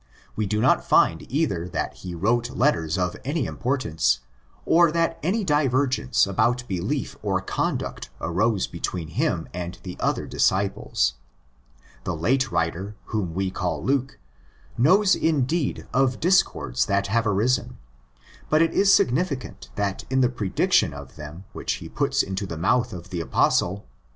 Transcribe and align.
We 0.35 0.47
do 0.47 0.61
not 0.61 0.83
find 0.83 1.31
either 1.31 1.69
that 1.69 1.97
he 1.97 2.15
wrote 2.15 2.49
letters 2.49 2.97
of 2.97 3.15
any 3.23 3.45
importance, 3.45 4.21
or 4.65 4.91
that 4.91 5.19
any 5.21 5.43
divergence 5.43 6.25
about 6.25 6.67
belief 6.67 7.15
or 7.21 7.39
conduct 7.39 8.09
arose 8.19 8.65
PAUL 8.65 8.77
ACCORDING 8.79 9.07
TO 9.09 9.13
ACTS 9.13 9.21
101 9.21 9.41
between 9.43 9.43
him 9.43 9.49
and 9.53 9.77
the 9.83 9.97
other 10.03 10.25
disciples. 10.25 11.13
The 12.03 12.15
late 12.15 12.51
writer 12.51 12.95
whom 13.13 13.35
we 13.35 13.51
call 13.51 13.83
Luke, 13.85 14.17
knows 14.75 15.15
indeed 15.15 15.85
of 15.93 16.19
discords 16.19 16.87
that 16.87 17.05
have 17.05 17.27
arisen; 17.27 17.77
but 18.49 18.63
it 18.63 18.73
is 18.73 18.91
significant 18.91 19.69
that 19.75 20.03
in 20.09 20.21
the 20.21 20.29
predic 20.29 20.71
tion 20.71 20.95
of 20.95 21.15
them 21.15 21.43
which 21.53 21.73
he 21.73 21.87
puts 21.87 22.23
into 22.23 22.47
the 22.47 22.57
mouth 22.57 22.91
of 22.91 23.11
the 23.11 23.21
Apostle 23.21 23.81
(xx. 23.81 23.83